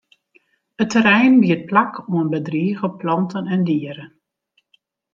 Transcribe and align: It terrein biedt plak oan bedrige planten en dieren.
It 0.83 0.89
terrein 0.93 1.35
biedt 1.43 1.67
plak 1.69 1.93
oan 2.15 2.33
bedrige 2.35 2.89
planten 3.05 3.45
en 3.57 3.61
dieren. 3.71 4.09